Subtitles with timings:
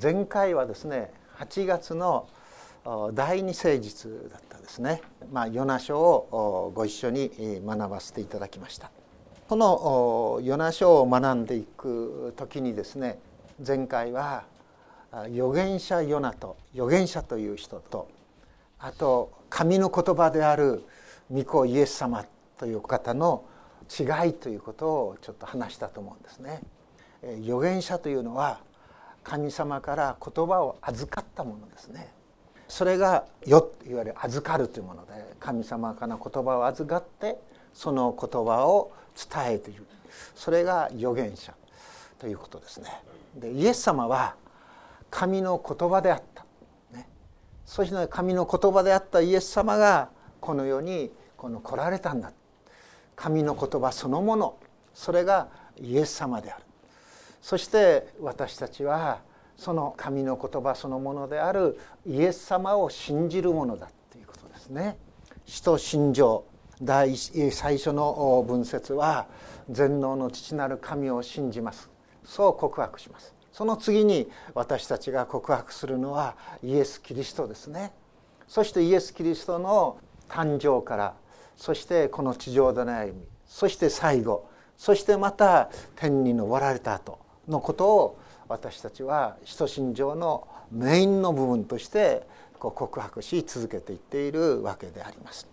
[0.00, 2.28] 前回はですね8月の
[3.14, 5.02] 第二聖日だったですね、
[5.32, 7.30] まあ、ヨナ書をご一緒に
[7.64, 8.90] 学ばせていただきました
[9.48, 13.18] このヨナ書を学んでいく時にですね
[13.64, 14.44] 前回は
[15.12, 18.08] 預言者ヨナと預言者という人と
[18.78, 20.84] あと神の言葉である
[21.30, 22.24] 御子イエス様
[22.58, 23.44] という方の
[23.88, 26.60] 違いということをちょっと話したと思うんですね。
[27.42, 28.60] 預言者というのは
[29.24, 32.12] 神様から言葉を預かったものですね。
[32.68, 37.40] それが「よ」いわゆる預かるというもので神様から言葉を預かって
[37.72, 39.86] その言葉を伝えている。
[40.34, 41.54] それが預言者
[42.18, 43.02] ということですね。
[43.34, 44.36] でイエス様は
[45.10, 46.44] 神の言葉であった、
[46.92, 47.08] ね、
[47.64, 52.32] そして神の言葉であったイエス様がこの世にこの来られたんだ。
[53.16, 54.56] 神の言葉そのもの。
[54.92, 56.64] それがイエス様である。
[57.44, 59.20] そして私たちは
[59.58, 64.96] その神の言葉そのものであるイエス様を信じるものだということですね。
[65.44, 66.46] 使徒信条。
[66.80, 69.26] 第最初の文節は
[69.68, 71.90] 全能の父なる神を信じます。
[72.24, 73.34] そう告白します。
[73.52, 77.92] その次に私たちが告白するのはイエス・キリストですね。
[78.48, 79.98] そしてイエス・キリストの
[80.30, 81.14] 誕生から
[81.56, 84.48] そしてこの地上での歩みそして最後
[84.78, 92.26] そしてまた天に昇られた後のことを私たちは使徒信条のメインの部分として
[92.58, 95.46] 告白し続けていっているわけであります。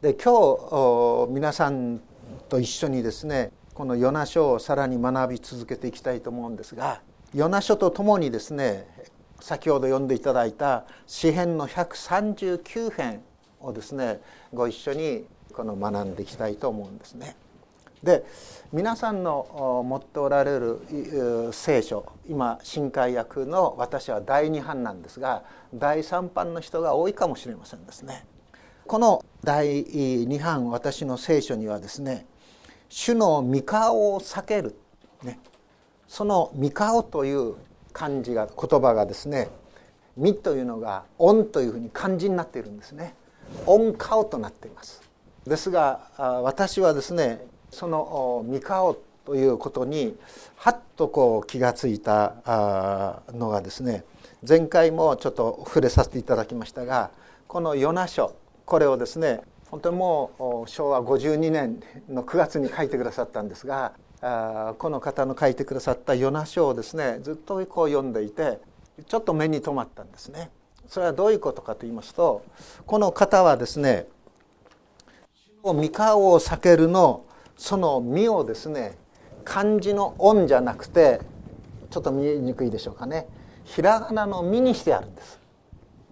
[0.00, 2.00] で今日皆さん
[2.48, 7.00] と一緒にですねこの「ヨナ書」をさらに学び続けていきたいと思うんですが
[7.34, 8.86] 「ヨナ書」とともにですね
[9.40, 13.22] 先ほど読んでいただいた詩編の139編
[13.60, 14.20] をですね
[14.52, 17.36] ご一緒にこの学んでいきたいと思うんですね。
[18.02, 18.24] で
[18.72, 28.26] 皆さんの持っておられる聖書今新海訳の私は第2版なんですが第3版の人が多いかもしれませんですね。
[28.86, 32.26] この第2版私の聖書にはですね
[32.88, 34.74] 「主の御顔を避ける」
[35.22, 35.38] ね
[36.08, 37.54] その「御顔」という
[37.92, 39.50] 漢字が言葉がですね
[40.18, 43.14] 「御」というのが「恩」というふうに漢字になっているんですね。
[43.66, 45.02] 恩顔となっています
[45.46, 46.08] ですが
[46.42, 50.16] 私はですねその三顔ということに
[50.56, 54.04] はっとこう気が付いたのがですね
[54.46, 57.10] 前回もちょっと触れさせていただきましたが
[57.48, 58.34] この「ヨナ書」
[58.66, 63.92] これをですね本当にもう昭和52年の9月に書いてくださったんですが
[64.78, 68.60] この方の書いてくださった「ヨナ書」をですねずっとこう読んでいて
[69.06, 70.50] ちょっと目に留まったんですね。
[70.88, 72.42] それはどういうことかと言いますと
[72.84, 74.08] この方はですね
[75.64, 77.24] 「三顔を避ける」の
[77.62, 78.98] その「身」をですね
[79.44, 81.20] 漢字の「音」じゃなくて
[81.90, 83.28] ちょっと見えにくいでしょうかね
[83.62, 85.40] ひらがなの「身」にしてあるんです。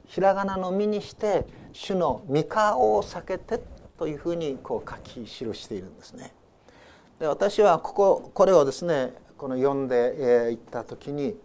[0.07, 3.61] ひらがなの「身」にして「主の三顔を避けて」
[3.99, 6.33] というふうにこう書き記しているんですね。
[7.19, 11.37] で私はこここれをですねこの読んでいった時に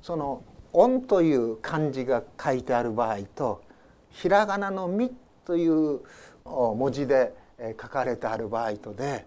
[0.00, 3.62] その「音」という漢字が書いてある場合と
[4.10, 5.12] ひらがなの「み」
[5.44, 6.02] という
[6.44, 9.26] 文字で書かれてある場合とで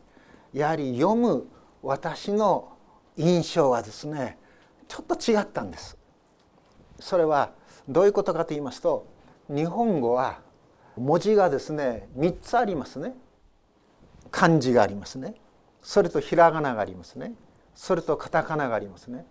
[0.53, 1.47] やはり読む
[1.81, 2.72] 私の
[3.18, 4.38] 印象はですね
[4.88, 5.97] ちょっと違ったんです。
[7.00, 7.52] それは
[7.88, 9.08] どういうことかと言いますと
[9.50, 10.40] 日本語は
[10.97, 13.16] 文字がですね3つありますね
[14.30, 15.36] 漢字がありますね
[15.81, 17.34] それとひらがながありますね
[17.74, 19.25] それとカタカナがありますね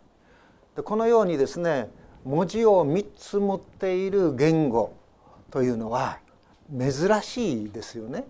[0.76, 1.90] でこのようにですね
[2.24, 4.94] 文字を3つ持っている言語
[5.50, 6.18] というのは
[6.70, 8.24] 珍しいですよね。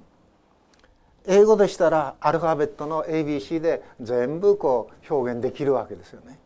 [1.30, 6.40] 英語でしたらアルファベットの ABC で全部こう表現できるわけですよね。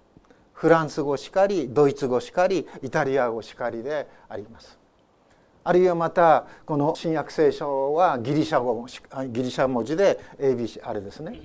[0.53, 4.79] フランス語しかりドイツ語しかりイタリア語しかりであります。
[5.65, 8.87] あるいはまたこの新約聖書はギリシャ語
[9.29, 11.41] ギリシャ文字で ABC あれですね。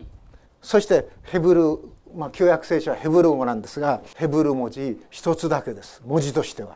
[0.61, 1.79] そしてヘブル
[2.13, 6.75] まあ、旧約聖書はヘブル語なんですがヘブル文字一つだけです文字としては。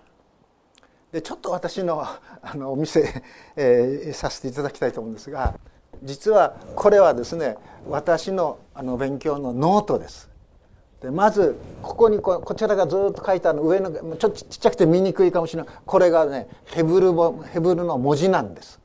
[1.11, 2.19] でちょっと私のあ
[2.55, 3.23] のお見せ、
[3.55, 5.55] えー、させていただきたいと思うんですが
[6.03, 7.57] 実はこれはですね
[7.87, 10.29] 私のあの勉強のノートです。
[11.01, 17.11] でまずここにここちらがずっと書いてある上のちょっとちっちゃくて見にくいかもしれないこれがねヘブル
[17.51, 18.79] ヘブルの文字なんです。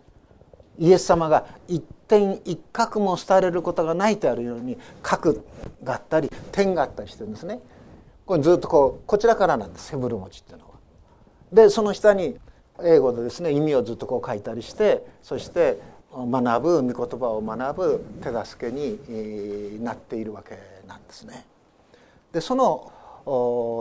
[0.78, 5.34] イエス様が一点一角も廃れることがないとあるように角
[5.82, 7.60] があったり点があったりしてるんですね
[8.24, 10.74] これずっとこうこちらからなんですヘブル文字っていうのは。
[11.52, 12.38] でその下に
[12.82, 15.80] 英語でですね意味をずっとこう書いたりしてそして
[16.26, 21.46] 学ぶ御言葉を学ぶ手助けになっているわけなんですね。
[22.32, 22.92] でその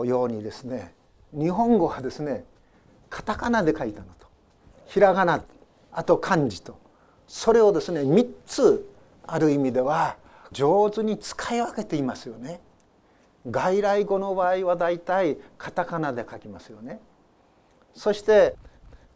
[0.06, 0.94] ようにですね
[1.32, 2.44] 日本語はですね
[3.10, 4.26] カタカナで書いたのと
[4.86, 5.42] ひらがな
[5.92, 6.78] あと漢字と
[7.26, 8.88] それをですね3つ
[9.26, 10.16] ある意味では
[10.52, 12.60] 上手に使い分けていますよね。
[13.50, 17.00] 外来語の場合はだいたいカタカナで書きますよね。
[17.94, 18.56] そして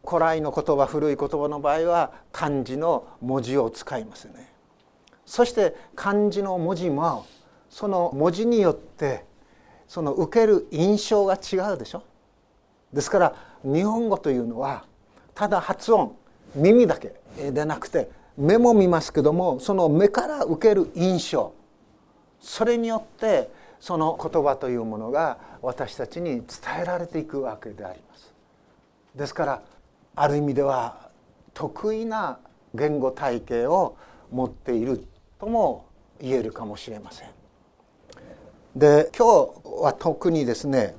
[0.04, 4.52] 古来の言葉古い言葉の場合は漢字の文字を使いますよね。
[5.24, 7.24] そして漢字の文字も
[7.70, 9.24] その文字によって
[9.86, 12.02] その受ける印象が違うでしょ？
[12.92, 14.84] ですから日本語というのは
[15.34, 16.16] ただ発音
[16.54, 17.14] 耳だけ
[17.50, 21.54] でなくて目も見ますけどもその目から受ける印象
[22.40, 23.50] それによって
[23.80, 26.46] その言葉というものが私たちに伝
[26.82, 28.32] えられていくわけであります。
[29.14, 29.62] ですから
[30.14, 31.10] ある意味では
[31.54, 32.38] 得意な
[32.74, 33.96] 言語体系を
[34.30, 35.06] 持っている
[35.38, 35.86] とも
[36.20, 37.28] 言えるかもしれません。
[38.76, 40.94] で今日は特にですね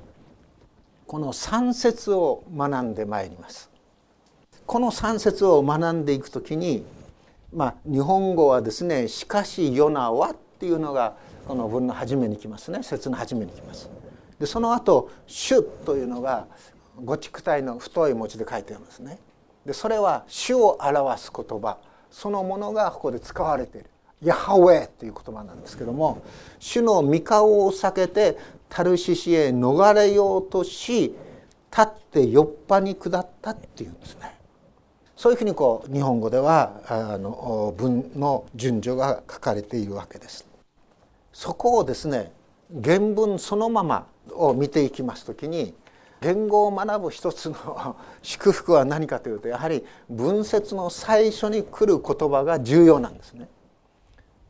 [1.06, 3.70] この三節を学んでまいります。
[4.66, 6.84] この三節を学んでいくときに、
[7.52, 11.16] まあ、日本語はですね「しかしヨナは」っていうのが
[11.46, 13.90] この文の初めに来ますね節の初めに来ます。
[14.38, 16.46] でその後「主」というのが
[17.02, 19.18] 五畜体の太い文字で書いてありますね。
[19.66, 21.78] でそれは主を表す言葉
[22.10, 23.90] そのものがここで使われている。
[24.22, 26.22] ヤハウェという言葉なんですけども
[26.58, 28.38] 主の御顔を避けて
[28.70, 31.14] タルシシへ逃れようとし
[31.70, 34.34] 立って酔っぱに下ったっていうんですね。
[35.16, 40.46] そういうふうにこう日本語ではあの文の順序が書かれているわけです。
[41.32, 42.32] そこをですね
[42.82, 45.74] 原文そのままを見ていきますときに
[46.24, 53.48] 言を学ぶ一つの祝福は何かというとやはり文節の最初に来る言葉が重要なんですね。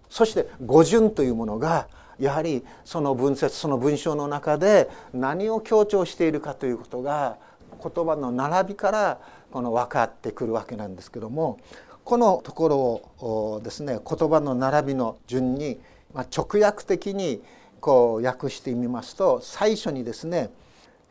[0.08, 1.88] そして語順というものが
[2.20, 7.36] やはりその文節その文章の中で何を強調しているかということが
[7.82, 11.58] 言葉の並びからこの分かってくるわけなんですけども
[12.04, 15.80] このところをですね言葉の並びの順に
[16.14, 17.42] 直訳的に
[17.80, 20.50] こう訳してみますと最初にですね「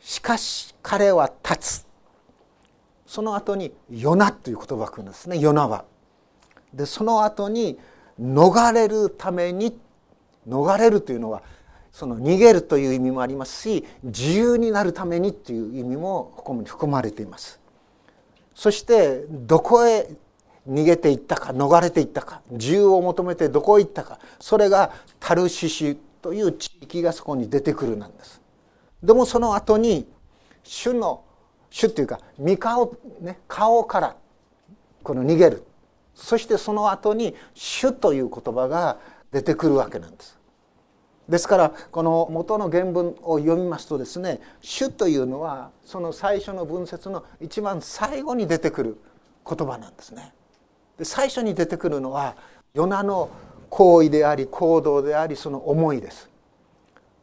[0.04, 1.86] しかし彼は立つ」
[3.06, 5.86] その後に「ヨナ」という言葉が来るんですね「ヨナは」
[6.74, 7.78] でその後に
[8.20, 9.76] 「逃れるために」
[10.46, 11.42] 逃れるというのは
[11.90, 17.58] その逃げるという意味もありますし自由になるためにという意味もここに含まれています。
[18.54, 20.14] そしてどこへ
[20.68, 28.43] 逃げていったか逃れていったか自由を求めてどこへ行ったかそれがタルシシという地域がそこに出てくるなんです。
[29.04, 30.06] でもその後に
[30.62, 31.22] 主の
[31.70, 34.16] 主っていうか三顔ね顔から
[35.02, 35.64] この逃げる
[36.14, 38.98] そしてその後に主という言葉が
[39.30, 40.38] 出てくるわけなんです
[41.28, 48.98] ですからこの元の原文を読みますとですね「主」というのはその最初の文節の一番最後に出てくる
[49.46, 50.34] 言葉なんですね。
[50.98, 52.36] で最初に出てくるのは
[52.74, 53.30] ヨナの
[53.70, 56.30] 行為であり行動でありその思いです。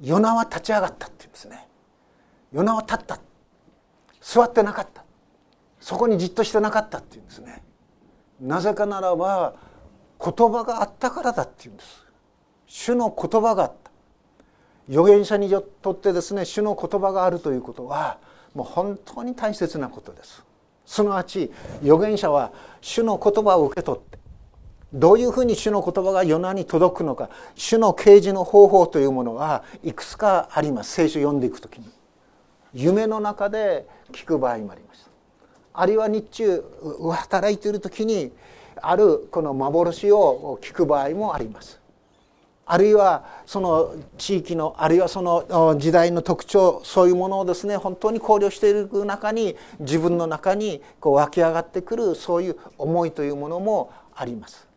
[0.02, 1.68] ヨナは立ち上がったっていうんですね。
[2.52, 3.20] ヨナは立った
[4.22, 5.04] 座ってなかった
[5.80, 7.64] そこにじっとしてなかったっていうんですね。
[8.40, 9.56] なぜかならば
[10.24, 12.06] 言葉があったからだっていうんです。
[12.68, 13.92] 主の言葉があった。
[14.90, 15.50] 預言者に
[15.82, 18.18] とってですね主の言葉があるということは
[18.54, 20.44] もう本当に大切なことです
[20.86, 24.20] すなわち預言者は主の言葉を受け取って
[24.94, 31.90] どういうふうに主の言葉が世ナに届くのか主の啓示の方法というものはいくつかあります聖書を読んでいくときに
[32.74, 35.10] 夢の中で聞く場合もあります
[35.74, 36.64] あるいは日中
[37.12, 38.32] 働いている時に
[38.82, 41.80] あるこの幻を聞く場合もあります
[42.66, 54.68] あるいはその地域のあるいはその時代の特徴そういうものをですね本当に考慮している中に自分の中にこう湧き上がってくるそういう思いというものもあります。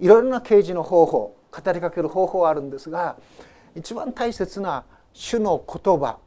[0.00, 3.16] いろいろな啓示の方法語りかける方法はあるんですが
[3.76, 6.18] 一番大切な主の言葉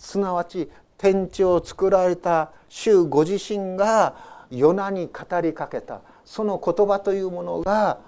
[0.00, 4.16] すなわち天地を作られた主ご自身が
[4.50, 6.00] ヨナに語りかけた。
[6.24, 7.98] その言葉というものが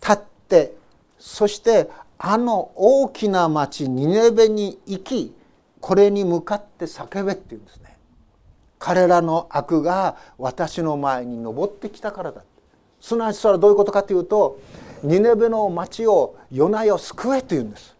[0.00, 0.76] 立って
[1.18, 5.34] そしてあの大きな町ニネベに行き
[5.80, 7.98] これに向かって叫べって言うんですね。
[8.78, 12.42] 彼らの悪が私の前に登ってきたからだ。
[13.00, 14.60] すなわちそれはどういうことかというと
[15.02, 17.93] ニネベの町を夜な夜救えというんです。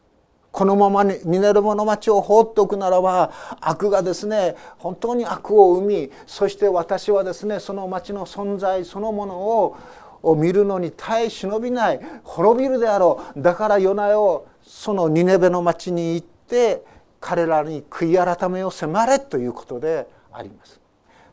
[0.55, 9.77] このままにニネベの町を放っておくならば悪がですね本当に悪を生みそして私はですねその町の存在そのものを
[10.23, 13.43] を見るのに耐え忍びない滅びるであろう。
[13.43, 16.85] だから夜な夜そのニネベの町に行って
[17.21, 20.81] 彼らに悔い改めを迫れということであります。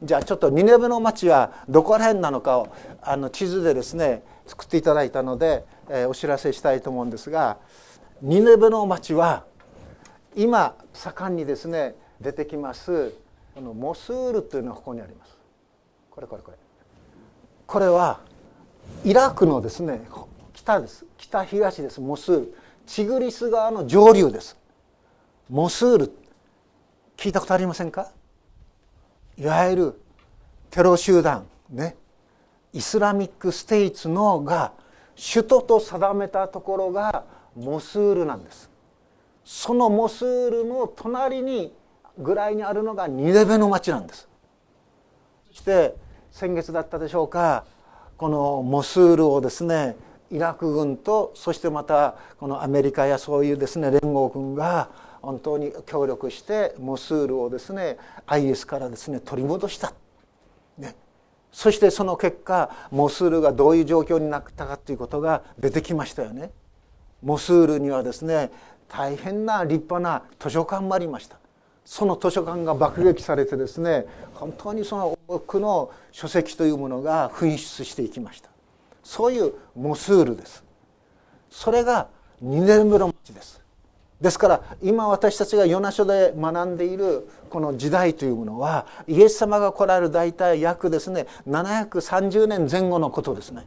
[0.02, 2.70] じゃあちょっとニネベの町はどこら辺なのかを
[3.04, 7.60] あの地図でですね作っていただいたので、えー、お知らせしたいと思うんですが
[8.22, 9.46] ニネベの町は
[10.36, 13.14] 今盛んにですね出てきます
[13.56, 15.38] このモスールというのはここにあります。
[16.12, 16.58] これこれこれ。
[17.66, 18.20] これは
[19.04, 20.02] イラクのですね
[20.54, 21.06] 北です。
[21.18, 22.00] 北東です。
[22.00, 22.56] モスール。
[22.86, 24.56] チグリス川の上流です。
[25.50, 26.12] モスール。
[27.18, 28.12] 聞いたことありませんか？
[29.38, 30.02] いわゆる
[30.70, 31.48] テロ集団。
[31.72, 31.96] ね。
[32.72, 34.74] イスラミックステイツのが
[35.16, 37.26] 首都と定めたところが
[37.56, 38.70] モスールなんです。
[39.44, 41.74] そのモスールの隣に
[42.18, 44.28] ぐらいにあるのがニネベの町なんです。
[45.52, 45.96] そして
[46.32, 47.66] 先月だったでしょうか
[48.18, 49.96] このモスールをですね
[50.30, 54.90] イラク軍とそしてまたこのアメリカやそういうですね連合軍が
[55.22, 59.94] 本当に協力してモスールをですね IS からですね取り戻した、
[60.78, 60.96] ね、
[61.52, 66.52] そしてその結果モスールがどういう状況になったかということが出てきましたよね。
[67.22, 68.52] モスールにはですね
[68.88, 71.38] 大変な立派な図書館もありました。
[71.86, 78.50] その図書館が爆撃されてですね本当にその多くの書籍というものが噴出していきました。
[79.04, 80.64] そういうモスールです。
[81.50, 82.08] それが
[82.44, 83.62] 2年目の町です。
[84.22, 93.66] ですから今私たちがヨナ書で学んでいるこの時代というものはイエス様が来られる大体約ですね730年前後のことですね。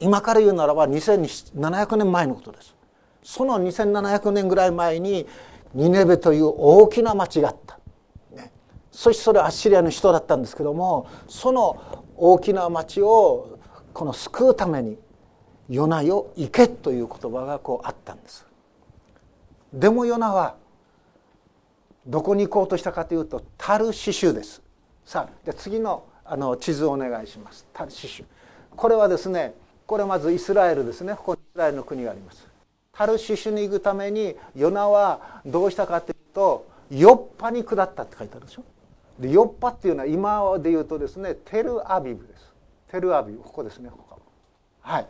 [0.00, 2.74] 今から言うならば2700年前のことです。
[3.22, 5.26] その2700年ぐらい前に
[5.74, 7.78] ニネベという大きな町があった、
[8.34, 8.50] ね、
[8.90, 13.58] そしてそれはアッシリアの人だったんですけどもその大きな町を
[13.92, 14.98] この救うために
[15.68, 18.46] 「ヨナよ行け」という言葉がこうあったんです。
[19.72, 20.56] でもヨナは
[22.06, 24.62] どこに行こうとしたかというとタルシシュです。
[25.04, 27.66] さあで次のあの地図をお願いします。
[27.72, 28.24] タルシシュ。
[28.76, 29.54] これはですね
[29.90, 31.16] これまずイスラエルですね。
[31.16, 32.46] ここにイスラエルの国があります。
[32.92, 38.62] タルシシュに行くためにヨナはどうしたかというとヨッパに下ったって書いてあるでしょ。
[39.18, 42.52] でヨッパっていうのは今で言うとですねテルアビブです。
[42.88, 44.20] テルアビブここですねここ。
[44.82, 45.06] はい、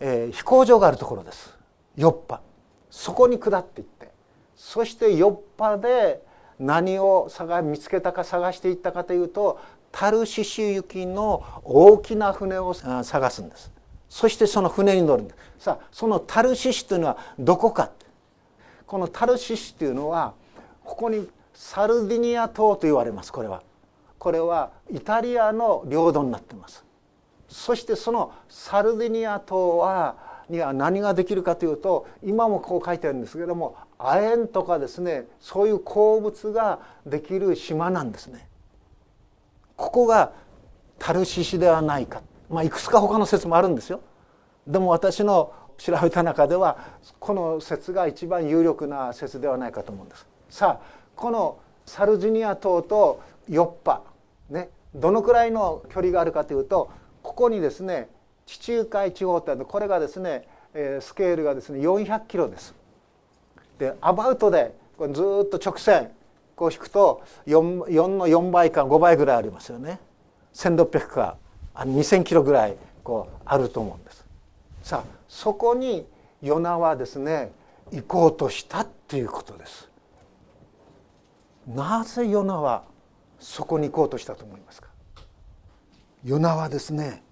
[0.00, 1.56] えー、飛行場があるところです。
[1.94, 2.40] ヨッパ。
[2.90, 4.10] そこに下っていって。
[4.56, 6.24] そしてヨッパで
[6.58, 9.60] 何を探見つけたか探していったかというと
[9.92, 13.77] タルシシュ行きの大きな船を探すんです。
[14.08, 17.90] そしてその船に乗るんですさあそのタルシシというのはどこか。
[18.86, 20.32] このタルシシというのは
[20.82, 23.32] ここにサルディニア島と言われます。
[23.32, 23.62] これは。
[24.18, 26.84] これはイタリアの領土になっています。
[27.48, 30.16] そしてそのサルディニア島は
[30.48, 38.48] には何ができるかというと今もこう書いてあるんですけども亜鉛とかですねそういう鉱物ができる島なんですね。
[39.76, 40.32] ここが
[40.98, 44.00] タルシシではないか、まあ、いくつか他の説もあるんですよ。
[44.66, 46.78] でも私の調べた中では
[47.20, 50.26] この説が一番有力な説ではないかと思うんです。
[50.50, 54.02] さあこのサルジニア島とヨッパ
[54.50, 56.90] ねどのくらいの距離があるかというと
[57.22, 58.08] ここにですね
[58.46, 60.48] 地中海地方ってこれがですね
[61.00, 62.74] スケールがですね400キロです。
[63.78, 66.10] でアバウトでこれずっと直線
[66.56, 70.00] こう引くと 4, 4の4倍か5倍ぐらいありますよね。
[70.54, 71.36] 1600か
[71.84, 74.24] 2000キロぐらいこうあると思うんです。
[74.82, 76.06] さあそこに
[76.42, 77.52] ヨナはですね
[77.92, 79.88] 行こうとしたっていうことです。
[81.66, 82.84] なぜヨナは
[83.38, 84.88] そこに行こうとしたと思いますか？
[86.24, 87.22] ヨナはですね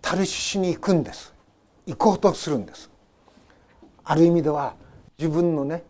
[0.00, 1.34] タルシシに行くんです
[1.86, 2.90] 行こうとするんです
[4.04, 4.74] ある意味では
[5.18, 5.84] 自分のね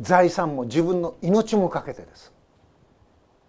[0.00, 2.32] 財産も自分の命もかけてです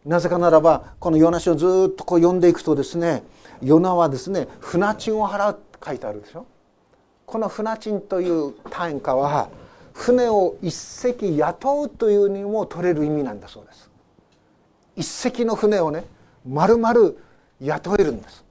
[0.08, 3.24] なぜかならばこのヨナ書をずっとこう読んでいくとですね
[3.62, 6.46] ヨナはですね船賃を払うって書いてあるでしょ？
[7.26, 9.50] この船賃という単価は
[9.94, 13.92] 船を一隻雇うというにも取れる意味なんだそうです。
[14.96, 16.06] 一隻の船をね
[16.48, 16.94] 丸々
[17.60, 18.46] 雇えるんです。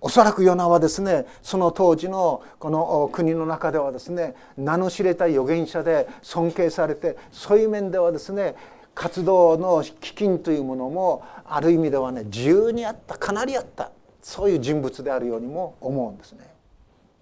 [0.00, 8.54] おそらくヨナはですねその当時のこの国の中ではですね名の知れた預言者で尊敬されてそういう面ではですね
[8.98, 16.40] 活動の基金というものもある意味ではね自由にあったかなりあったそういう人物であるようにも思うんですね。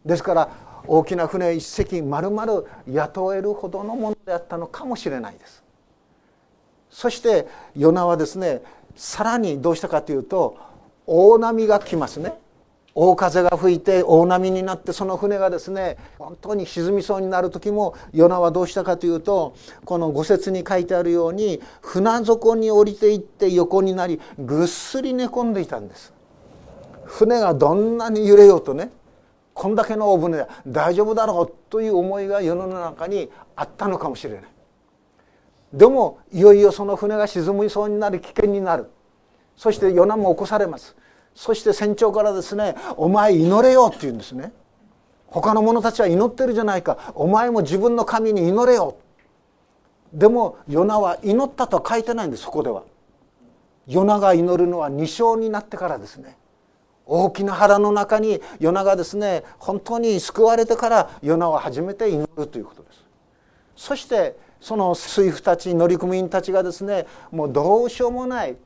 [0.07, 0.51] ですから
[0.87, 5.63] 大きな船一隻丸々雇えるほどのものであったのかもしれないです。
[6.89, 8.63] そしてヨナはですね
[8.95, 10.57] さらにどうしたかというと
[11.07, 12.39] 大波が来ますね
[12.99, 26.15] 大風が吹いて大波になってその船がですね本当に沈みそうになる時もヨナはどうしたかというとこの五節に書いてあるように船底に降りていって横になりぐっすり寝込んでいたんです。
[27.05, 28.91] 船がどんなに揺れようとね
[29.53, 34.43] こんだけの大船で大丈夫だろうという思いが世の中にあったのかもしれない。
[35.75, 38.91] でもいよいよその船が沈みそうになる危険になる。
[39.55, 40.97] そしてヨナも起こされます。
[41.37, 44.53] そして船長からですね「お前祈れよ」って言うんですね。
[45.27, 47.13] 他の者たちは祈ってるじゃないか。
[47.15, 48.97] お前も自分の神に祈れよ。
[50.15, 52.85] でもヨナは祈ったとは書いてないんですそこでは。
[53.87, 56.39] ヨナが祈るのは2章になってからですね。
[57.05, 63.05] 大きな腹の中にヨナがですね本当に救われてからヨナは初めて祈るということです。
[63.77, 68.57] そしてその水夫たち乗組員たちがですねもうどうしようもない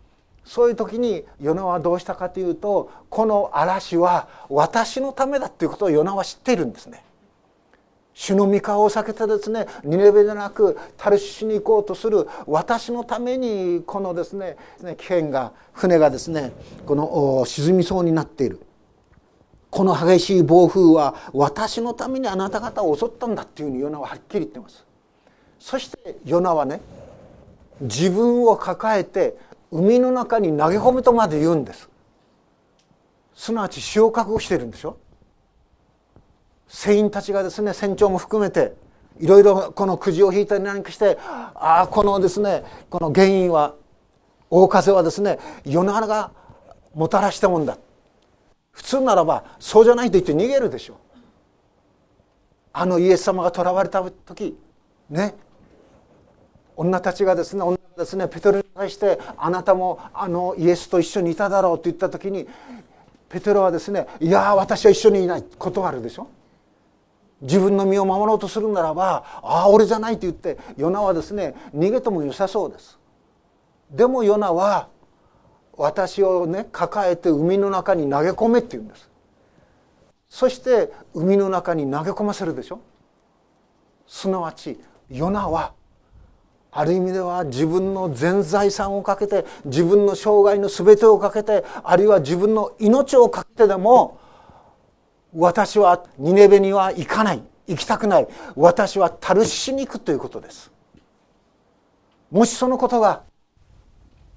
[0.44, 7.04] そういう時にヨナはどうしたかというとこの嵐は私のためだということをヨナは知っているんですね。
[8.12, 14.56] 主の御顔を避けてですねニネベでなくタルシシに行こうとする私のためにこのですね
[14.98, 16.52] 危険が船がですね
[16.84, 18.60] この沈みそうになっている
[19.70, 24.84] この激しい暴風は私のためにあなた方を襲ったんだっていうふうにヨナははっきり言ってます
[25.58, 26.80] そしてヨナはね
[27.80, 29.38] 自分を抱えて
[29.72, 31.88] 海の中に投げ込むとまで言うんです。
[33.34, 34.96] すなわち死を覚悟してるんでしょ。
[36.66, 38.74] 船員たちがですね船長も含めて
[39.18, 43.74] いろいろこのくじを引いたり何かしてああこのですねこの原因は
[44.50, 46.32] 大風はですね夜長が
[46.94, 47.78] もたらしたもんだ。
[48.72, 50.98] 普通ならばそうじゃないと言って逃げるでしょ。
[52.72, 54.56] あのイエス様が囚われた時
[55.08, 55.34] ね
[56.80, 62.48] 女たちがですね女ですねペテロに対してあなたもあのイエスと一緒にいただろうと言った時に
[63.28, 65.44] ペテロはですねいや私は一緒にいない。
[65.58, 66.28] 断るでしょ？
[67.42, 72.98] 自分の身を守ろうとするならばああ俺じゃないと言ってヨナはですね逃げても良さそうです。
[73.90, 74.88] でもヨナは
[75.76, 79.10] 私をね抱えて海の中に投げ込めって言うんです。
[80.30, 82.80] そして海の中に投げ込ませるでしょ？
[84.06, 85.74] すなわちヨナは
[86.72, 94.20] ある意味では自分の全財産をかけて自分の生涯の全てをかけてあるいは自分の命をかけてでも
[95.34, 100.72] 私はニネベには行かない行きたくない私はタルシに行くということです。
[102.30, 103.22] もしそのことが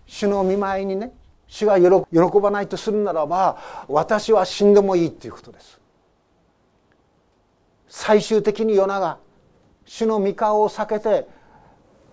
[0.06, 1.14] 主の見舞いにね
[1.48, 5.80] 主が喜ばないとするならば私は死んでもいいということです。
[7.88, 9.20] 最終的にヨナが
[9.86, 11.28] 主の御顔を避けて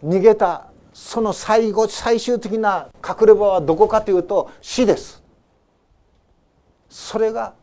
[0.04, 5.22] 逃げたその最後最終的な隠れ場はどこかというと死です。
[6.88, 7.54] それが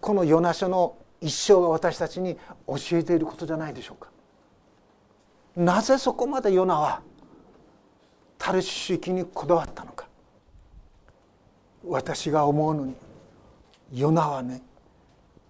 [0.00, 4.10] このヨナ書の一生が私たちに教えていることじゃないでしょうか。
[5.56, 7.00] なぜそこまでヨナは
[8.38, 10.08] タルシュにこだわったのか。
[11.86, 12.94] 私が思うのに
[13.92, 14.62] ヨナはね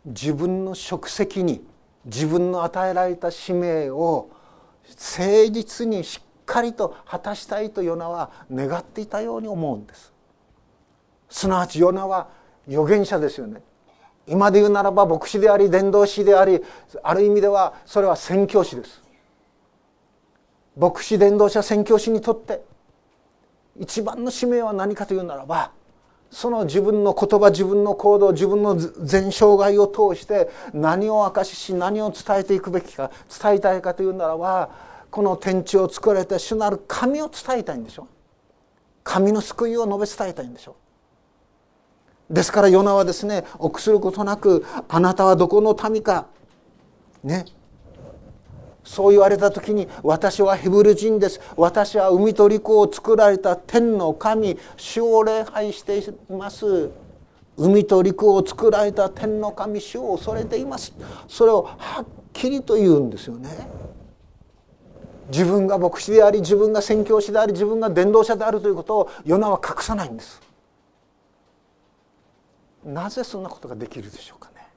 [0.04, 1.64] 自分の職責に
[2.04, 4.28] 自分の与えられた使命を
[4.88, 10.12] 誠実にしっかりと果たしたいとヨナは願っていたように思うんです。
[11.28, 12.28] すなわちヨナは
[12.68, 13.62] 預言者ですよね。
[14.26, 16.62] 今で言うならば牧師であり伝道師であり
[17.02, 19.02] ある意味ではそれは宣教師です。
[20.76, 22.62] 牧師伝道者宣教師にとって
[23.78, 25.72] 一番の使命は何かというならば
[26.34, 34.68] その自分の言葉自分の行動自分の全生涯を通して何を明かしし何を伝えていくべきか伝えたいかというならば
[35.12, 38.08] この天地を作られた主なる神を伝えたいんでしょ？
[39.04, 40.74] 神の救いを述べ伝えたいんでしょ？
[42.28, 46.26] ですからヨナはですね臆することなくあなたはどこの民か
[47.22, 47.44] ね
[48.84, 51.40] そう言われた時に私はヘブル人です。
[51.56, 54.58] 私は海と陸を作られた天の神。
[54.76, 56.90] 主を礼拝しています。
[57.56, 59.80] 海と陸を作られた天の神。
[59.80, 60.92] 主を恐れています。
[61.28, 63.48] それをはっきりと言うんですよね。
[65.28, 70.42] 自分が牧師であり自分が宣教師であり自分が伝道者であるということをヨナは隠さないんです。
[72.84, 74.68] なぜそんなことができるでしょうかね。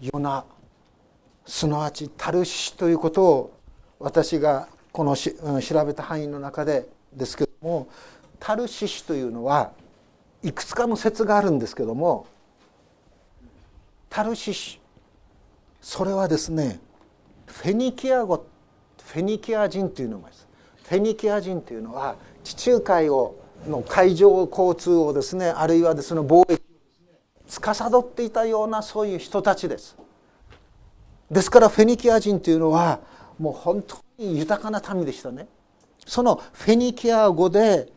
[0.00, 0.44] ヨナ
[1.50, 3.52] すなわちタルシシということを
[3.98, 7.88] 私がこのし調べた範囲の中でですけども
[8.38, 9.72] タルシシというのは
[10.44, 12.28] いくつかの説があるんですけども
[14.08, 14.80] タルシシ
[15.80, 16.78] それはですね
[17.46, 18.46] フェニキア語
[19.02, 20.46] フェニキア人というのがです。
[20.84, 23.34] フェニキア人というのは地中海を
[23.66, 26.64] の海上交通をですねあるいはですね貿易を
[27.48, 29.96] 司っていたようなそういう人たちです。
[31.30, 33.00] ですからフェニキア人というのは
[33.38, 35.46] もう本当に豊かな民でしたね。
[36.06, 37.88] そのフェニキア語で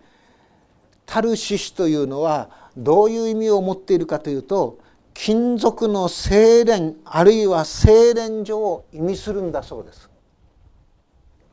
[1.05, 4.77] タルシシというのはどういう意味を持っているかというと
[5.13, 10.09] 金属の精錬あるいは精錬所を意味するんだそうです。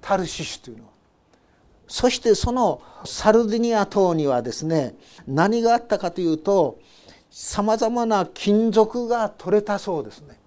[0.00, 0.90] タルシシというのは。
[1.88, 4.94] そしてそのサルディニア島にはですね
[5.26, 6.78] 何があったかというと
[7.30, 10.39] さまざまな金属が取れたそうですね。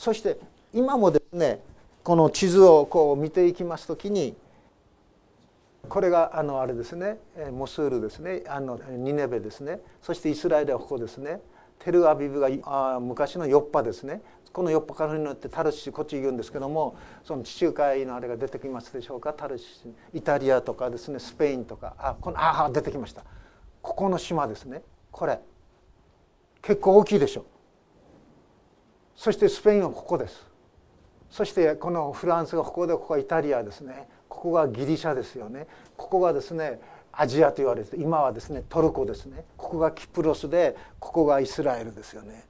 [0.00, 0.38] そして
[0.72, 1.60] 今もですね
[2.02, 4.34] この地図をこう見ていきますときに
[5.90, 7.18] これがあのあれですね
[7.52, 11.42] モスールですねあのニネベですねそしてイスラエルはここですね
[11.80, 14.22] テルアビブがあ昔のヨッパですね
[14.54, 19.34] このヨッパからによってタルシこっち言うんですけどもその地中海のあれが出てきますでしょうか？
[19.34, 19.66] タルシ
[20.14, 23.22] イタリアとかですねスペインとかあこのあ出てきました。
[23.82, 24.80] ここの島ですね。
[25.10, 25.38] これ
[26.62, 27.44] 結構大きいでしょう。
[29.20, 30.46] そしてスペインはここです。
[31.28, 34.08] そしてこのフランスがここでここはイタリアですね。
[34.30, 35.66] ここがギリシャですよね。
[35.94, 36.80] ここがですね
[37.12, 39.44] アジアと言われて今はですねトルコですね。
[39.58, 42.46] ここがキプロスでここがイスラエルですよね。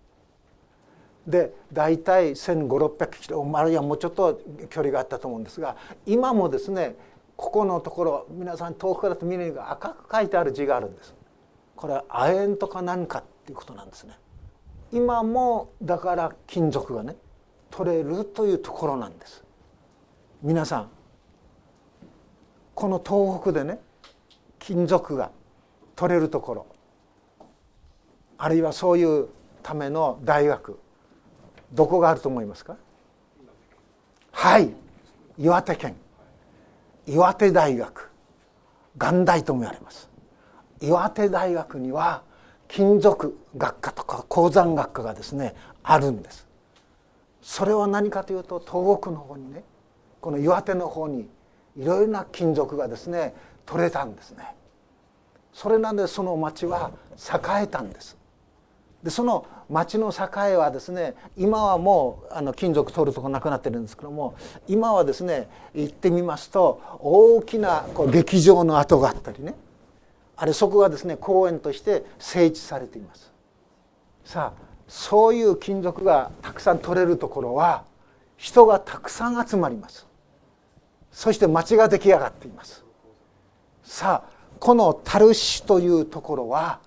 [1.26, 6.94] で大体1500600キロあるいはもうちょっと距離があったと思うんですが今もですね
[7.36, 11.16] ここのところ皆さん遠くからと見るが赤く書いてある字があるんです。
[11.74, 14.16] これは亜鉛とか何かっていうことなんですね。
[14.92, 17.16] 今もだから金属がね
[17.70, 19.44] 取れるというところなんです。
[20.42, 20.90] 皆さん
[22.74, 23.78] この東北でね
[24.58, 25.30] 金属が
[25.94, 26.66] 取れるところ
[28.38, 29.28] あるいはそういう
[29.62, 30.78] ための大学
[31.72, 32.76] どこがあると思いますか？
[34.32, 34.72] はい
[35.38, 35.94] 岩手県。
[37.06, 38.10] 岩手大学。
[38.96, 40.08] 元大とも言われます。
[40.80, 42.22] 岩手大学には
[42.72, 46.46] 金属学科とか鉱山学科がですねあるんです。
[47.42, 49.64] それは何かというと東北の方にね
[50.20, 51.28] この岩手の方に
[51.76, 53.34] いろいろな金属がですね
[53.66, 54.54] 取れたんですね。
[55.52, 58.16] それなんでその町は栄えたんです。
[59.02, 64.34] でその町の栄はですね今はもうあの金属取るとこなくなってるんですけども
[64.68, 69.54] 今はですね行ってみますと大きなこう劇場の跡があったりね
[70.42, 73.30] あれそこがですね公園として整地されています。
[74.24, 77.84] さあそういう金属がたくさん取れるところは
[78.38, 80.06] 人がたくさん集まります。
[81.12, 82.82] そして町が出来上がっています。
[83.82, 86.80] さあこのタルシというところは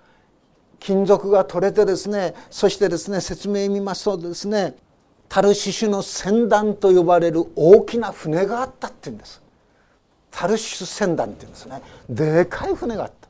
[0.80, 4.76] 金属が取れてですねそしてですね説明見ますとですね
[5.30, 9.44] タルシシュの船団と呼ばれる大きな船があったっていうんです。
[10.32, 11.84] タルシュ船団っていうんですね。
[12.10, 13.23] でかい船があった。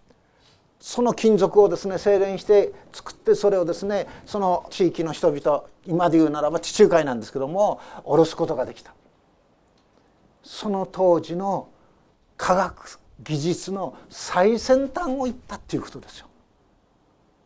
[0.85, 8.93] その金属をですね精錬して作ってそれをですねその地域の人々今で言うならば地中海なんですけども下ろすことができた。
[10.43, 11.69] その当時の
[12.35, 16.27] 科学技術の最先端を言ったっていうことですよ。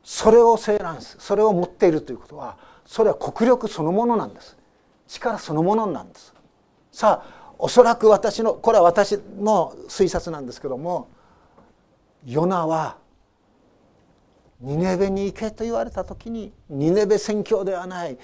[0.03, 4.57] それを精錬すそれを持っているということはそれは国力そのものなんです。
[5.07, 6.33] 力そのものなんです。
[6.91, 11.07] さあおそらく私のこれは私の推察なんですけども
[12.25, 12.97] ヨナは
[14.61, 18.17] ニネベに行けと言われた時にニネベ宣教ではない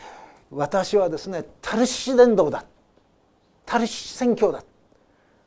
[0.50, 2.66] 私はですねタルシシ伝道だ。
[3.66, 4.64] タルシシ宣教だ。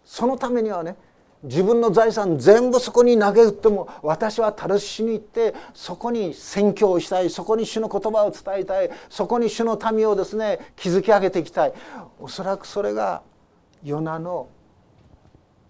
[0.05, 0.97] そのためにはね
[1.43, 11.73] 自分の財産全部そこに投げ打っても私はタルシに行ってそこに宣教をしたいそこに主の言葉を伝えたいそこに主の民をですね築き上げていきたい。
[12.19, 13.23] おそらくそれが
[13.85, 14.49] ヨナの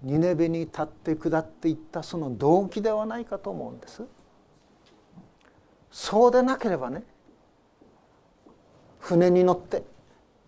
[0.03, 4.03] ニネベに立って下っていったその動機ではないかと思うんです。
[5.97, 7.03] そうでなければね
[8.99, 9.83] 船に乗って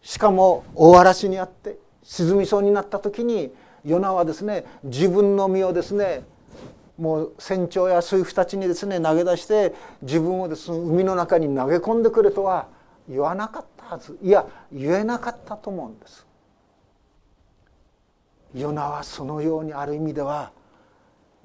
[0.03, 3.51] しかも大嵐にあって沈みそうになった時に
[3.83, 6.23] ヨナはですね自分の身をですね
[6.99, 12.69] もう船長や水夫たちにですね投げ出して自分をですね海の中に投げ込んでくれとは
[13.09, 16.27] 言わなかったはずいや言えなかったと思うんです。
[18.55, 20.53] ヨナはそのようにある意味では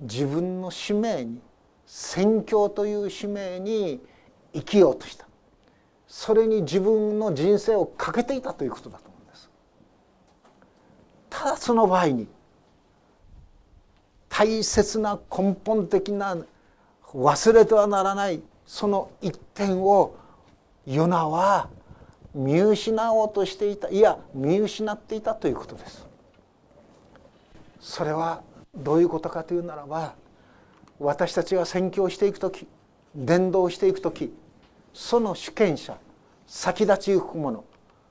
[0.02, 1.42] 自分の使命に
[1.96, 4.02] 宣教という使命に
[4.52, 5.28] 生きようとした。
[6.08, 9.48] それに自分の人生をかけていたということだと思うんです。
[11.30, 12.28] ただその場合に
[14.28, 16.36] 大切な根本的な
[17.14, 20.16] 忘れてはならないその一点を
[20.88, 21.70] ヨナは
[22.34, 26.08] 見失おうとしていたいや見失っていたということです。
[27.80, 28.42] それは
[28.74, 30.23] どういうことかというならば
[31.00, 32.68] 私たちが宣教していく時
[33.16, 34.34] 伝道していく時
[34.94, 35.98] その主権者
[36.48, 37.64] 先立ちゆくもの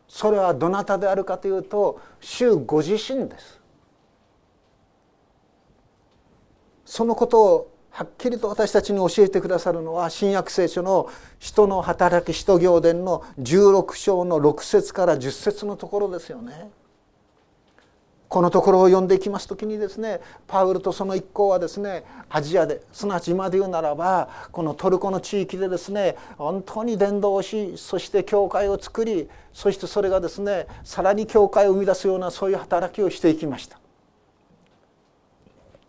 [0.09, 3.61] それはどなたであるかというと主ご自身です
[6.85, 16.71] そのことをはっきりと私たちに教えてくださるのは新約聖書の「人の働き使徒行伝」の16章の6節から10節のところですよね。
[18.33, 33.79] このところを読んでいきます時にですねパウルとその一行はですねアジアですなわち今で言うならばこのトルコの地域でですね本当に伝道しそして教会を作りそしてそれがですねさらに教会を生み出すようなそういう働きをしていきました。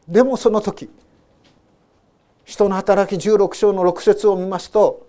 [0.09, 0.89] でもその時
[2.43, 5.07] 人の働き16章の6節を見ますと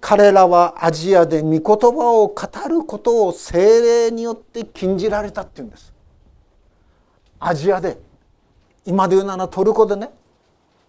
[0.00, 5.92] 彼らはアジアで御言葉を語ることを精霊によって禁じられたっていうんです
[7.38, 7.98] アジアで
[8.84, 10.10] 今で言うならトルコでね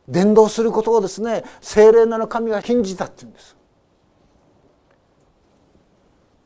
[0.08, 3.56] 伝道することをですね精霊なる神が禁じたっていうんです。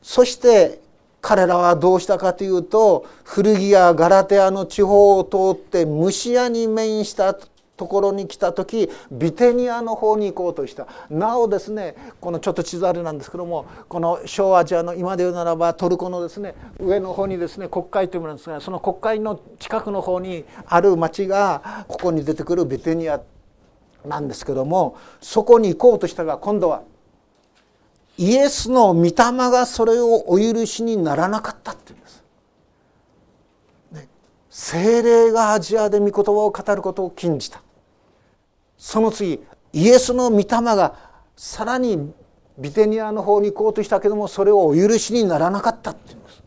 [0.02, 0.82] そして
[1.22, 7.38] 彼らはどうしたかというと古着やガラテアの地方を通ってムシアに面した
[7.82, 23.20] ところに来た時ビテニアの方に行こうとしたなおですねこのちょっと地図あれなんですけどもこの小アジアの今で言うならばトルコのですね上の方にですね国会というものなんですがその国会の近くの方にある町がここに出てくるビテニア
[24.06, 26.84] なんですけどもそこに行こうとしたが今度は
[28.20, 32.22] イエスの御霊がそれをお許しにならなかったっていうんです。
[34.52, 37.64] 精霊がアジアで御言葉を語ることを禁じた。
[38.82, 39.40] その次
[39.74, 40.96] イエスの御霊が
[41.36, 42.12] さらに
[42.58, 46.44] ビテニアの方に行こうとしたけどもそれをお許しにならなかったっていうんです。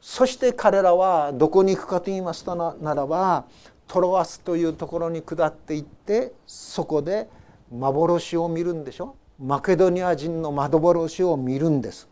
[0.00, 3.44] そして彼らはどこに行くかと言いますとならば
[3.88, 7.28] トロワスというところに下っていってそこで
[7.72, 9.16] 幻を見るんでしょ？
[9.36, 12.08] マケドニア人の幻を見るんです。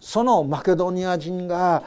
[0.00, 1.84] そのマケドニア人が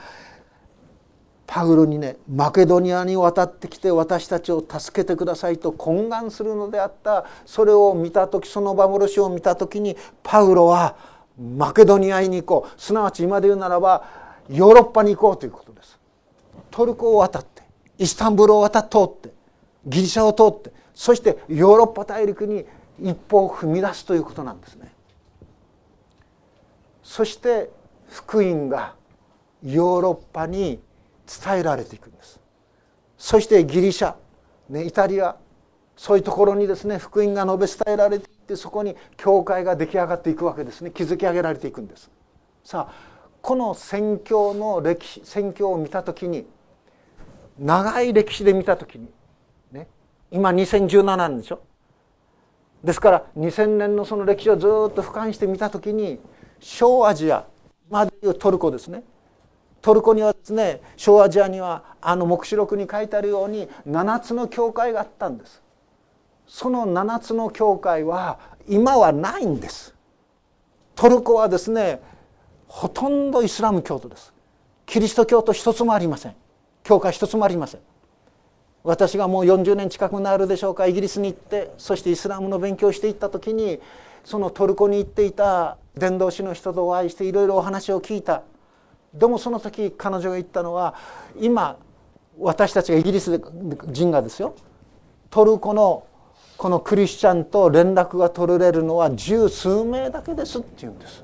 [1.54, 7.26] パウロにねマケドニアに渡ってきて私たちを助けてくださいと懇願するのであった。
[7.46, 10.96] それを見た時その幻を見た時にパウロは
[11.38, 12.82] マケドニアに行こう。
[12.82, 14.08] すなわち今で言うならば
[14.50, 16.00] ヨーロッパに行こうということです。
[16.70, 17.64] トルコを渡って
[17.98, 19.34] イスタンブールを渡って通って
[19.88, 22.66] ギリシャを通ってそしてヨーロッパ大陸に
[22.98, 24.94] 一歩を踏み出すということなんですね。
[27.04, 27.70] そして
[28.08, 28.96] 福音が
[29.62, 30.80] ヨーロッパに
[31.44, 32.40] 伝えられていくんです。
[33.18, 34.16] そしてギリシャ、
[34.70, 35.36] ね、イタリア
[35.96, 40.92] そういうところにですね福音が述べ伝えられていってそこに教会が出来上がっていくわけですね。
[40.92, 42.10] 築き上げられていくんです。
[42.64, 42.94] さあ
[43.42, 46.46] この宣教の歴史宣教を見た時に
[47.60, 49.08] 長い歴史で見た時に
[49.72, 49.88] ね
[50.32, 51.60] 今2017年でしょ？
[52.84, 56.20] ですから2000年のその歴史をずっと俯瞰して見た時に
[56.60, 57.46] 小アジア
[57.90, 59.04] までいうトルコですね。
[59.82, 65.62] トルコにはですね小アジアにはあの黙示録に書いてあるように7つの教会があったんです。
[66.48, 69.96] その7つの教会は今はないんです。
[70.96, 72.02] トルコはですね
[72.68, 74.34] ほとんどイスラム教徒です。
[74.86, 76.36] キリスト教徒一つもありません。
[76.84, 77.82] 教会一つもありません。
[78.84, 83.80] 私がもう40年近くなるでしょうかイギリスに行ってそしてイスラムの勉強していった時に
[84.24, 88.44] そのトルコに行っていた伝道師の人とお会いしていろいろお話を聞いた。
[89.14, 90.96] でもその時彼女が言ったのは
[91.40, 91.78] 今
[92.40, 93.42] 私たちがイギリス
[93.88, 94.56] 人がですよ。
[95.30, 96.06] トルコの
[96.58, 101.24] このクリスチャンと連絡が取れるのは十数名だけですって言うんです。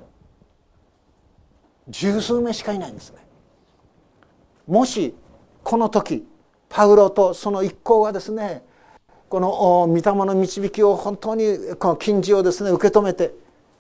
[1.90, 3.20] 十数名しかいないんですね。
[4.68, 5.16] もし
[5.64, 6.28] この時
[6.70, 8.64] パウロとその一行がですね
[9.30, 13.34] この御霊の導きを本当にこの禁じをですね受け止めて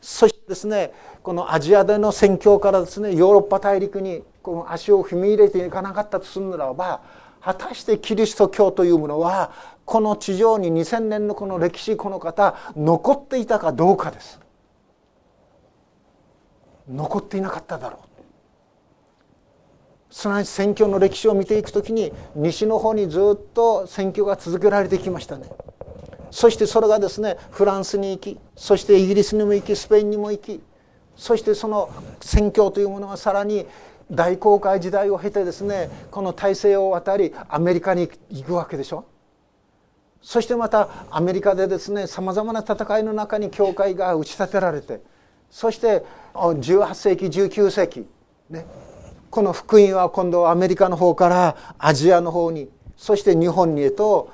[0.07, 7.01] そしてですねこのアジアでの宣教からですねヨーロッパ大陸にこの足を踏み入れていかなかったとするならば
[7.41, 9.51] 果たしてキリスト教というものは
[9.83, 14.39] この地上に2000年のこの歴史この方残っていたかどうかです。
[16.89, 17.99] 残っていなかっただろ
[20.09, 20.13] う。
[20.13, 25.49] すなわち宣教の歴史を見ていくときに西の方にずっと宣教が続けられてきましたね。
[26.37, 30.61] そしてそれがですねフランスに行きそしてイギリスにも行きスペインにも行き
[31.15, 31.89] そしてその
[32.21, 33.65] 宣教というものがさらに
[34.11, 39.05] 大航海時代を経てですねこの大西洋を渡りアメリカに行くわけでしょ。
[40.21, 45.01] そしてまたアメリカでですねさまざまな戦いの中に教会が打ち立てられて
[45.49, 48.05] そして18世紀19世紀
[48.51, 48.67] ね
[49.31, 54.31] この福音は今度アメリカの方からアジアの方にそして日本にへと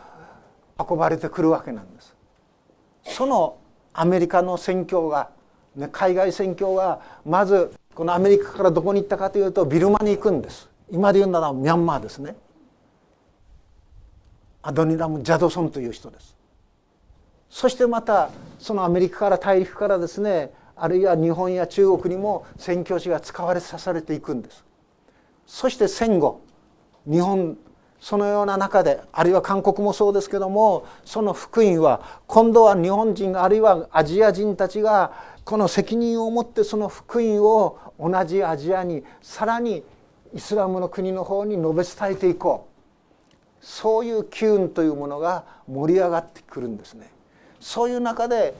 [0.77, 1.92] 運ばれてくるわけなんです。
[3.03, 3.57] その
[3.93, 5.29] アメリカの宣教が、
[5.75, 10.69] ね、海外宣教がまずこのアメリカからどこに行ったかというとビルマに行くんです。
[10.89, 12.35] 今で言うならミャンマーですね。
[14.61, 16.35] アドニラム・ジャドソンという人です。
[17.49, 24.65] そしてまたそのアメリカから大陸からですねあるいは日本や中国にも宣教師が使われさされていくんです。
[25.45, 26.41] そして戦後
[27.05, 27.57] 日本
[28.03, 35.13] そのような中であるいは韓国もそうですけどもその福音は今度は日本人あるいはアジア人たちが
[35.45, 39.85] この責任を持ってその福音を同じアジアにさらに
[40.33, 42.67] イスラムの国の方に述べ伝えていこ
[43.31, 47.09] うそういう機運というものが盛り上がってくるんですね。
[47.61, 48.53] そういう中で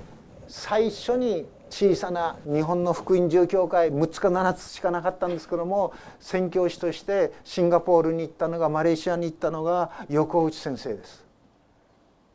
[0.48, 11.26] 最初に小さな日本の福音住教会6つか7つしかなかったんですけども宣教師としてシンガポールに行ったのがマレーシアに行ったのが横内先生です。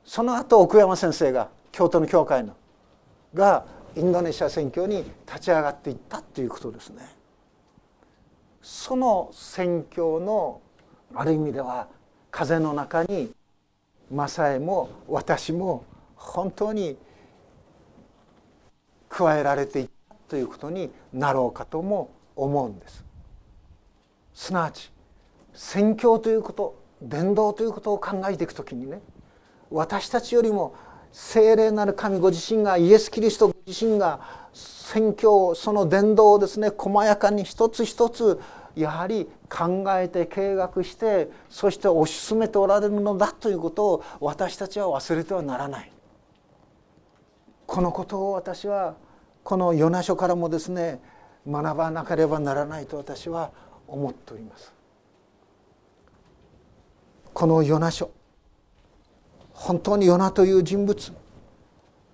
[0.04, 2.56] その後奥山先生が京都の教会の
[3.32, 7.08] がインドネシア宣教に立ち上がっていったということですね。
[8.60, 10.60] その宣教の
[11.14, 11.86] ある意味では
[12.32, 13.32] 風の中に
[14.10, 15.84] マサエも私も
[16.16, 16.96] 本当に
[19.08, 23.04] 加えられていったということになろうかとも思うんです。
[24.34, 24.92] すなわち
[25.52, 29.00] 宣教ということ伝道ということを考えていく時にね
[29.70, 30.74] 私たちよりも
[31.12, 34.20] 聖霊なる神ご自身がイエス・キリストご自身が
[34.52, 38.40] 宣教その伝道をですね細やかに一つ一つ
[38.76, 45.90] やはり考えて計画してそして推し進めておられるのだということを私たちは忘れてはならない。
[47.68, 48.94] このことを私は
[49.44, 51.02] このヨナ書からもですね
[51.46, 53.50] 学ばなければならないと私は
[53.86, 54.72] 思っております。
[57.34, 58.10] このヨナ書
[59.52, 61.12] 本当にヨナという人物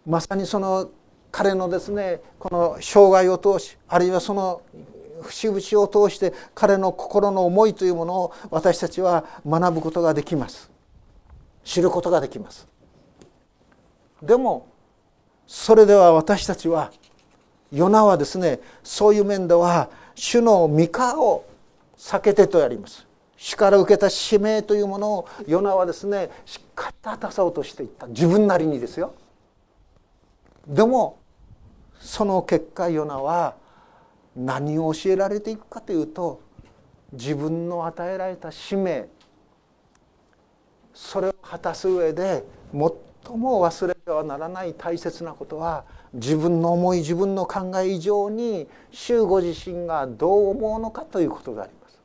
[0.05, 0.91] まさにその
[1.31, 4.61] 彼のですねこの生涯を通しあるいはその
[5.23, 10.69] 節々を通して彼の心の思いというものを私たちは学ぶことができます。
[11.63, 12.67] 知ることができます。
[14.21, 14.74] でも
[15.47, 16.91] それでは私たちは
[17.73, 18.61] ヨナはですね。
[18.83, 21.45] そういう面では主の御顔を
[21.97, 23.07] 避けてとやります。
[23.37, 26.31] 主から受けた使命というものをヨナはですね。
[26.47, 28.07] しっかりと果たそうとしていった。
[28.07, 29.15] 自分なりにですよ。
[30.67, 31.19] でも
[31.99, 33.57] その結果ヨナは
[34.37, 36.41] 何を教えられていくかというと
[37.13, 39.09] 自分の与えられた使命。
[40.95, 51.99] それを果たす上で最も忘れてはならない大切なことは自分の思い自分の考え以上に主ご自身がどう思うのかということであります。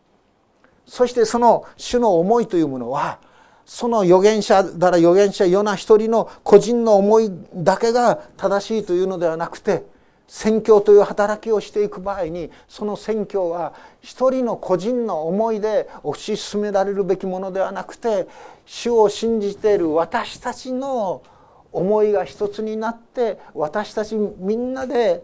[0.85, 3.19] そしてその主の思いというものは
[3.65, 9.83] その預言者だら預言者ヨナ一人の個人の思いだけが正しいというのではなくて
[10.25, 18.25] 宣教という働きをしていく場合にその宣教は一人の個人の思いで推し進められるべきものではなくて
[18.65, 21.23] 主を信じている私たちの
[21.71, 25.23] 思いが一つになって私たちみんなで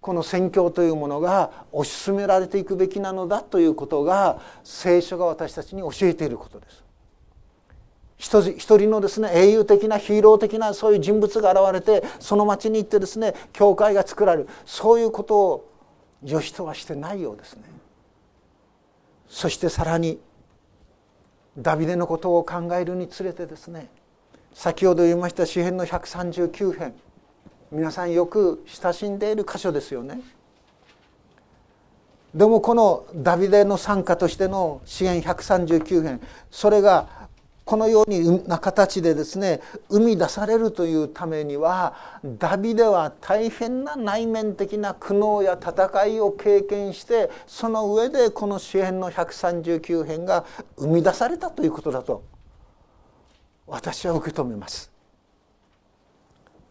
[0.00, 6.82] この宣教というものが推し進められていくべきなのだということが聖書が私たちに教えていることです。
[8.18, 15.70] 一人のですね英雄的なヒーロー的なそういう人物が現れてその町に行ってですね教会が作られるそういうことを
[16.22, 17.62] 義とはしてないようですね。
[19.28, 20.20] そしてさらに
[21.58, 23.88] ダビデのことを考えるにつれてですね
[24.54, 26.94] 先ほど言いました詩篇の139編
[27.70, 30.20] 皆さんよく親しんでいる箇所ですよね。
[32.34, 37.28] でもこのダビデの参加としての詩篇139編それが
[37.64, 39.60] このような形でですね
[39.90, 41.94] 生み出されるというためには
[42.38, 50.44] ダビデは大変な内面的な苦悩や戦いを経験してその上でこの詩篇の139編が
[50.76, 52.24] 生み出されたということだと
[53.66, 54.90] 私は受け止めます。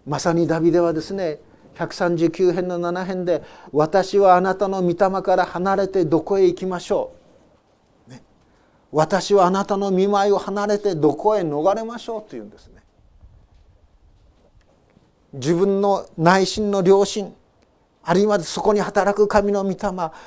[0.06, 1.40] まさにダビデはですね
[1.76, 7.18] 139編の7編で「私はあなたの御霊から離れてどこへ行きましょう」
[8.92, 12.84] 私はあなたの見舞いを離れてどこへ逃れましょうというんですね。
[15.34, 17.34] 自分の内心の良心。
[18.04, 19.78] あるいはそこに働く神の御霊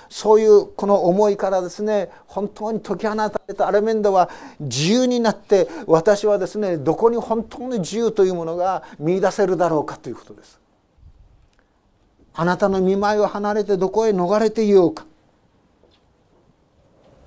[0.09, 10.61] そういうこの思いからですね本当に解き放たれたある面では自由になって私はですねどこに本当に自由というものが見いだせるだろうかということです。
[12.37, 15.07] あなたの見舞いを離れてどこへ逃れていようか。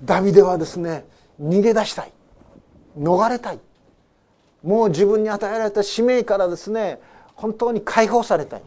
[0.02, 1.04] ダビデはですね
[1.40, 2.12] 逃げ出したい。
[2.98, 3.60] 逃れたい。
[4.62, 7.00] もう自分に与えられた使命からですね
[7.34, 8.62] 本当に解放されたい。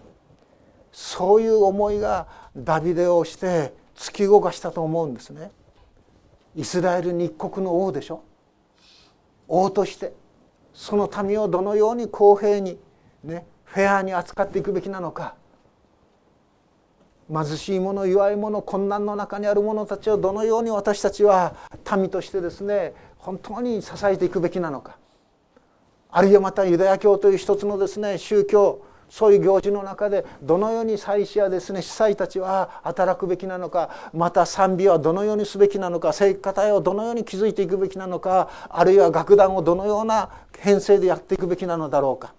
[0.92, 5.52] そういう思いがダビデをして突き動かしたと思うんですね。
[6.56, 8.24] イスラエル日国の王でしょ？
[9.48, 10.14] 王として
[10.74, 12.78] その民をどのように公平に
[13.24, 15.36] ねフェアに扱っていくべきなのか。
[17.34, 21.56] 貧しい者弱い者困難の中にある者たちをどのように私たちは
[21.96, 24.98] 民としてですね本当に支えていくべきなのか。
[26.10, 42.34] あるいはまたユダヤ教という一つのですね宗教そういう行事の中でどのように祭司やですね司祭たちは働くべきなのかまた賛美はどのようにすべきなのか聖歌隊をどのように築いていくべきなのかあるいは楽団をどのような編成でやっていくべきなのだろうか。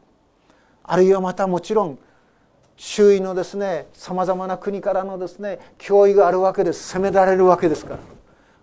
[0.83, 1.99] あるいはまたもちろん
[2.79, 6.89] 周囲のですねさまざまな国からのですね脅威があるわけです。
[6.89, 8.12] 責められるわけですから。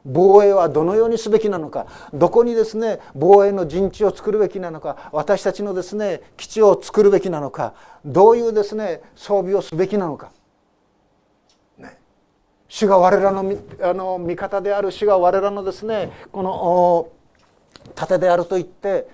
[0.05, 7.73] 防衛はどのようにすべきなのかどこにですね防衛の陣地を作るべきなのか私たちのですね基地を作るべきなのか
[8.05, 10.31] どういうですね装備をすべきなのか、
[11.77, 11.97] ね、
[12.67, 17.09] 主が我らのあの味方である主が我らのですねこの
[17.95, 19.07] 盾であると言って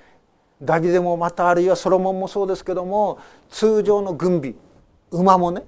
[0.62, 3.20] ダビデもまたあるいはソロモンもそうですけども
[3.50, 4.54] 通常の軍備
[5.12, 5.64] 馬もね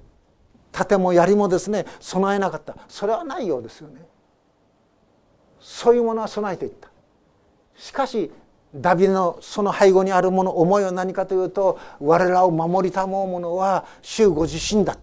[0.72, 2.76] 盾も槍もですね備えなかった。
[2.88, 4.00] それはないようですよね。
[5.60, 6.88] そういうものは備えていった。
[7.76, 8.30] しかし
[8.74, 14.98] ダビデのその背後にあるもの思いは何かというと我らを守りたもうものは主ご自身だ。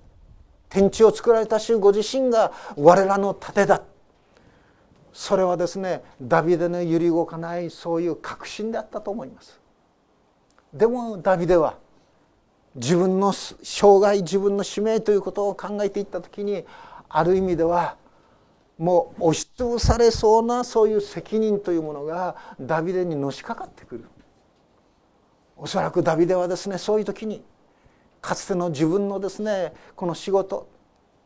[0.70, 3.82] 天地を作られた主ご自身が我らの盾だ。
[5.14, 9.60] それはですねダビデの揺り動かないそういう確信であったと思います。
[10.74, 11.78] でもダビデは
[12.76, 16.66] 自分の生涯自分の使命ということを考えていった時に
[17.08, 17.96] ある意味では
[18.78, 24.06] もう押しつぶされそうなそういう責任というものがダビデにのしかかってくる。
[25.58, 27.42] おそらくダビデはですねそういう時に
[28.22, 30.68] かつての自分のですねこの仕事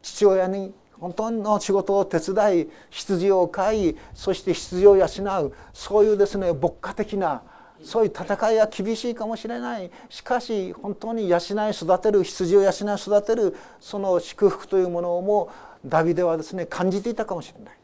[0.03, 7.41] 父親に本当の仕事を手伝い羊を飼いそして羊を養うそういうですね牧歌的な
[7.81, 9.89] そういう戦いは厳しいかもしれない。
[10.09, 11.39] しかし本当に養い
[11.71, 15.49] 育てる羊を養い育てるその祝福というものをも
[15.86, 17.77] ダビデはですね感じていたかもしれない。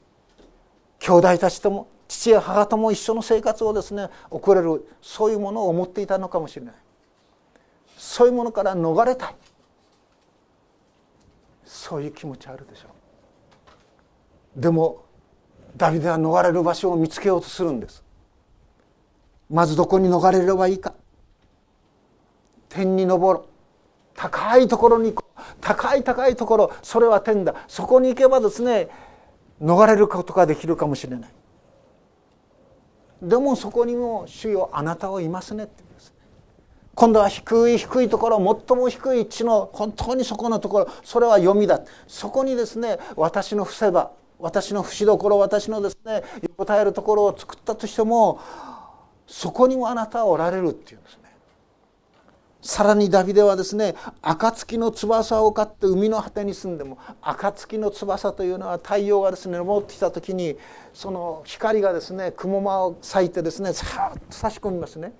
[0.99, 6.75] 兄弟たちとも父や母とも一緒の生活をですね送れるそういうものを思っていたのかもしれない。
[7.97, 9.35] そういうものから逃れたい。
[11.65, 12.89] そういう気持ちあるでしょ
[14.57, 14.61] う。
[14.61, 15.03] でも
[15.75, 18.03] ダビデは逃れる場所を見つけようとするんです。
[19.49, 20.93] まずどこに逃れればいいか。
[22.69, 23.45] 天に昇ろう。
[24.15, 25.24] 高いところに行こう。
[25.65, 27.55] 高い高いところそれは天だ。
[27.67, 28.87] そこに行けばですね
[29.59, 31.29] 逃れることができるかもしれない。
[33.23, 35.73] でもそこにも主よあなたはいますねって。
[35.77, 36.13] 言うんです
[36.93, 41.81] 今度は低い低いところ最も低い地の本当にそこのところそれは読みだ。
[42.05, 48.39] そこにですね私の伏せ場私の節どころ私のですね横たえるところを作ったとしても
[49.25, 51.17] そこにもあなたはおられるっていうんです
[52.65, 53.93] さらにダビデはですね
[54.23, 60.57] 暁の翼を買って海の果てに住んでも暁の翼というのは太陽がですね昇ってきた時に
[60.91, 65.13] その光がですね雲間を咲いてですねさっと差し込みますね。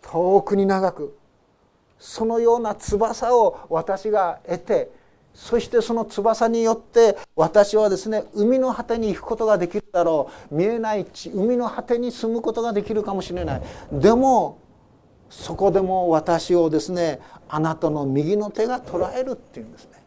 [0.00, 1.14] 遠くに長く
[1.98, 4.90] そのような翼を私が得て
[5.34, 10.54] そしてその翼によって私はですね海の果てに行くことができるだろう。
[10.54, 13.62] 見えない地海の果てに住むことができるかもしれない。
[13.92, 14.58] でも
[15.30, 20.02] そこでも私をですねあなたの右の手が捉えるっていうんですね。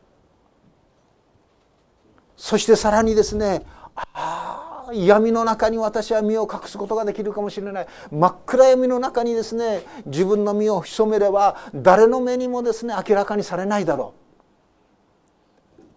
[2.35, 3.63] そしてさらにですね
[3.95, 7.87] ああ闇の中に私は身を隠すことができるかもしれない。
[8.11, 14.13] 真っ暗闇の中にですね自分の身を潜めれば誰の目にもですね明らかにされないだろ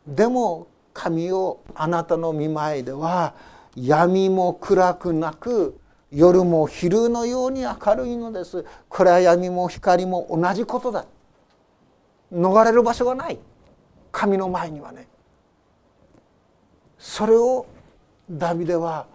[0.07, 0.15] う。
[0.15, 3.35] でも神をあなたの見前では
[3.75, 5.81] 闇も暗くなく
[6.15, 8.65] 夜も昼のように明るいのです。
[8.89, 11.07] 暗闇も光も同じことだ。
[12.33, 13.39] 逃れる場所がない。
[14.13, 15.09] 神の前にはね。
[16.99, 17.67] それを
[18.31, 19.07] ダビデは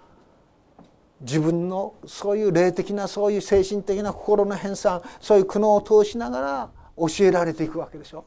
[1.22, 8.26] 自分のそういう霊的なそういう精神的な心の編纂そういう苦悩を通しながら教えられていくわけでしょ。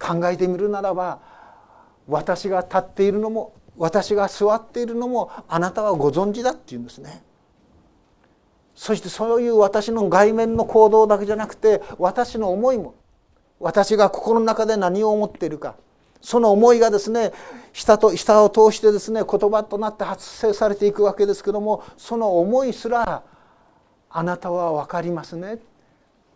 [0.00, 1.20] 考えてみるならば
[2.08, 7.22] 私が立っているのも私が座っているのもあなたはご存知だっていうんですね。
[8.74, 12.94] そしてそういう私の外面の行動だけじゃなくて私の思いも
[13.58, 15.76] 私が心の中で何を思っているか
[16.20, 17.32] その思いがですね
[17.72, 23.22] 下と下を通してですね言葉となって発生されていくわけですけどもその思いすら
[24.10, 25.58] あなたは分かりますね。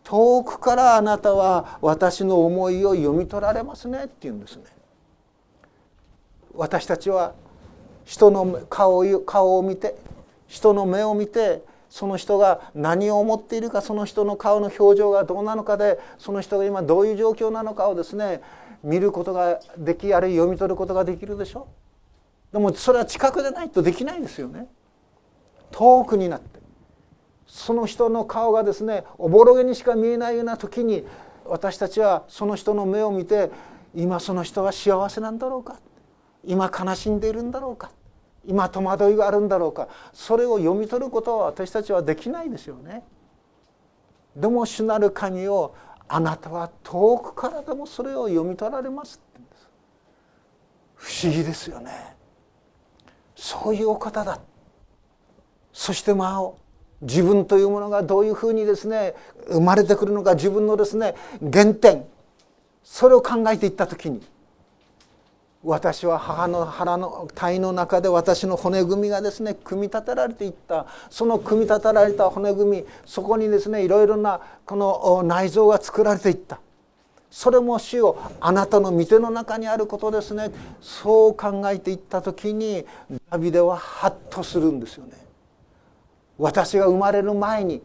[0.02, 4.64] 遠くからあなたは私の思いを読み取られますねって言うんですね。
[6.56, 7.34] 私たちは
[8.04, 9.96] 人の顔を顔を見て
[10.46, 18.40] 人の目を見てその人が何を思っているかその人の顔の表情がどうなのかでその人が今どういう状況なのかをですね
[18.82, 21.68] 見ることができあるいは読み取ることができるでしょ
[22.52, 24.68] でもそれは近くでないとできないですよね。
[25.72, 26.60] 遠くになって。
[27.48, 31.04] その人の顔がですねおぼろげにしか見えないような時に
[31.44, 33.50] 私たちはその人の目を見て
[33.94, 35.78] 今その人は幸せなんだろうか。
[36.46, 37.90] 今悲しんでいるんだろうか？
[38.46, 39.88] 今戸惑いがあるんだろうか？
[40.12, 43.02] それを読み取ることは私たちはできないですよね。
[44.36, 45.74] でも主なる神を
[46.08, 49.20] あなたは遠くからでもそれを読み取られますす。
[50.96, 52.16] 不思議ですよね。
[53.34, 54.40] そういうお方だ。
[55.72, 56.50] そしてまあ
[57.00, 59.14] 自分というものがどういうふうにですね
[59.48, 62.04] 生まれてくるのか自分のですね原点。
[62.82, 64.20] それを考えていった時に
[65.64, 76.60] 私は母の腹の体の中で私の骨組みがですね組み立てられていったその組み立てられた骨組みそこにですねいろいろなこの内臓が作られていった
[77.30, 80.50] それも主よあなたの御手の中にあることですね
[80.82, 82.84] そう考えていった時に
[83.30, 85.12] ダビデはハッとするんですよね。
[86.38, 87.82] 私が生まれる前に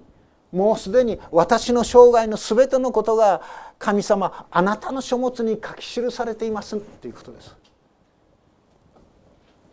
[0.52, 3.42] もうすでに私の生涯の全てのことが
[3.78, 7.59] 神様あなたの書物に書き記されていますということです。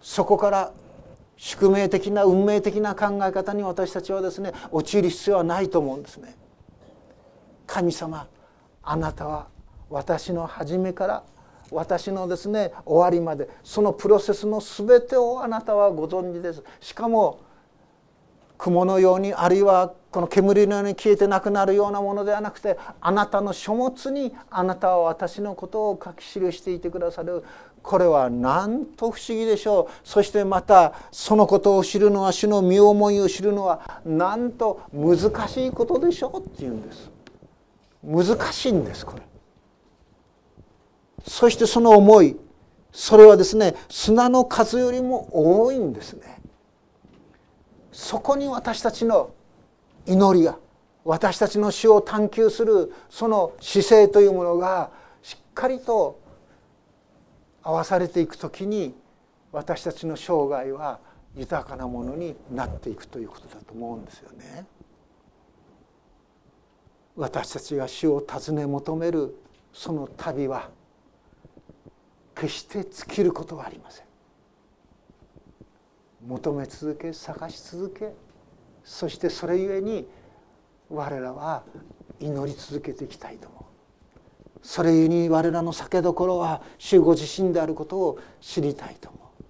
[0.06, 0.72] そこから
[1.36, 6.36] 宿命的な運命的な考え方に私たちはですね陥る必要はないと思うんですね。
[7.66, 8.28] 神様
[8.84, 9.48] あなたは
[9.90, 11.24] 私の初めから
[11.72, 17.40] 私のですね終わりまでそのプロセスの全てをあなたはご存知ですしかも
[18.58, 27.44] 雲のようにあるいはこの煙のように消えてなくなるようなものではなくてあなたの書物にあなたは私のことを書き記していてくださる。
[27.82, 30.08] これはなんと不思議でしょう。
[30.08, 36.40] そしてまたそのことを知るのは主の身思いを知るのはなんと難しいことでしょう。
[36.44, 37.10] っていうんです
[38.02, 39.22] 難しいんですこれ。
[41.26, 42.36] そしてその思い。
[42.90, 46.35] それはですね砂の数よりも多いんですね。
[47.96, 49.30] そこに私たちの
[50.04, 50.58] 祈りが
[51.02, 54.90] 私たちの死を探求するその姿勢というものが
[55.22, 56.20] しっかりと
[57.62, 58.94] 合わされていく時に
[59.50, 60.98] 私たちの生涯は
[61.34, 64.66] 豊かなものになっていくということだと思うんですよね。
[67.16, 69.34] 私たちが死を尋ね求める
[69.72, 70.68] その旅は
[72.34, 74.05] 決して尽きることはありません。
[76.26, 78.12] 求め続け探し続け
[78.84, 80.06] そしてそれゆえに
[80.88, 81.64] 我らは
[82.20, 83.64] 祈り続けていきたいと思う。
[84.62, 89.44] それゆえに我らの酒どころは主ご自身であることを知りたいと思う。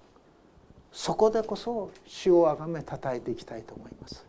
[0.92, 4.24] そこでこそ主をあがめたたえていきたいと思います。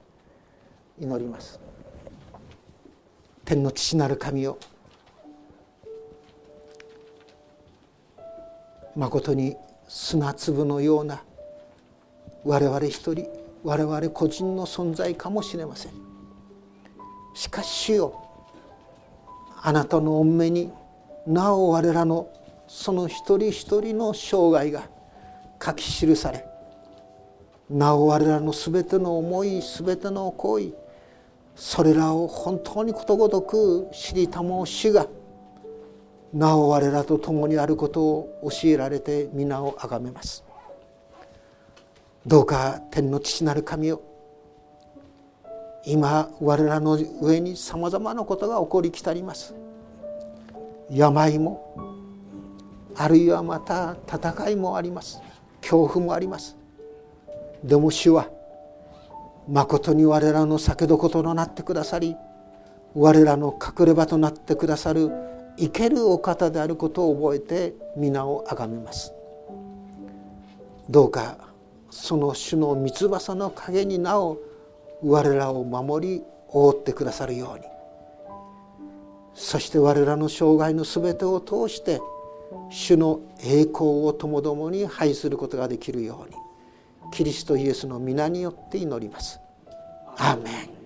[0.99, 1.59] 祈ります。
[3.45, 4.57] 天の父なる神よ
[8.95, 9.55] まことに
[9.87, 11.23] 砂粒のような
[12.47, 13.27] 我々一人
[13.63, 15.91] 我々個人の存在かもしれません。
[17.37, 18.23] しかし主よ
[19.61, 20.71] あなたの御目に
[21.27, 22.29] なお我らの
[22.67, 24.89] その一人一人の生涯が
[25.63, 26.45] 書き記され
[27.69, 30.73] なお我らの全ての思い全ての行為
[31.55, 35.05] それらを本当にことごとく知りたもう主が
[36.33, 40.46] なお我らと共にあることを教えられて皆をあがめます。
[42.27, 44.01] どうか天の父なる神よ。
[45.85, 49.55] 今我らの上にさまざまなことが起こりきたります。
[50.91, 51.73] 病も
[52.97, 55.21] あるいはまた戦いもあります。
[55.61, 56.57] 恐怖もあります。
[57.63, 58.29] でも主は
[59.47, 62.17] まことに我らの酒どことなってくださり
[62.93, 65.09] 我らの隠れ場となってくださる
[65.57, 69.13] 生けるお方であることを覚えて皆をあがめます。
[70.89, 71.46] どうか
[71.89, 74.37] その主の三翼の陰になお
[75.03, 77.65] 我らを守り覆ってくださるように
[79.33, 82.01] そして我らの生涯の全てを通して
[82.69, 86.35] 主の栄光をともどもに拝することができるように
[87.11, 89.39] キリストイエスの皆によって祈ります。
[90.17, 90.76] アーメン